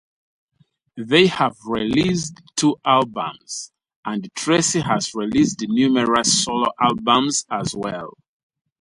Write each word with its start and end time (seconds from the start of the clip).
They 0.97 1.27
have 1.27 1.55
released 1.63 2.41
two 2.55 2.75
albums 2.83 3.71
and 4.03 4.27
Tracy 4.33 4.79
has 4.79 5.13
released 5.13 5.63
numerous 5.69 6.43
solo 6.43 6.71
albums 6.79 7.45
as 7.51 7.75
well. 7.75 8.11